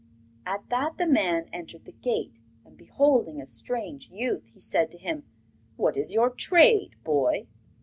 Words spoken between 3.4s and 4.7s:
strange youth, he